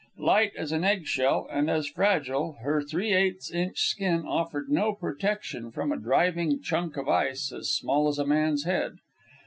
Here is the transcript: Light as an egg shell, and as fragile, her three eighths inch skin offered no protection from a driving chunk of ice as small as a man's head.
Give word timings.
Light 0.17 0.53
as 0.57 0.71
an 0.71 0.83
egg 0.83 1.05
shell, 1.05 1.47
and 1.51 1.69
as 1.69 1.87
fragile, 1.87 2.53
her 2.63 2.81
three 2.81 3.13
eighths 3.13 3.51
inch 3.51 3.77
skin 3.81 4.25
offered 4.25 4.67
no 4.67 4.95
protection 4.95 5.69
from 5.69 5.91
a 5.91 5.99
driving 6.01 6.59
chunk 6.59 6.97
of 6.97 7.07
ice 7.07 7.51
as 7.53 7.69
small 7.69 8.07
as 8.07 8.17
a 8.17 8.25
man's 8.25 8.63
head. 8.63 8.93